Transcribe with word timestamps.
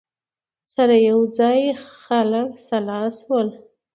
سره 0.73 0.95
یوځای 1.09 1.61
خلع 2.01 2.45
سلاح 2.67 3.05
شول 3.17 3.47